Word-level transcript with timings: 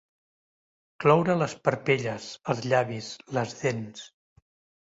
Cloure 1.03 1.35
les 1.41 1.53
parpelles, 1.69 2.31
els 2.55 2.65
llavis, 2.73 3.13
les 3.39 3.57
dents. 3.63 4.09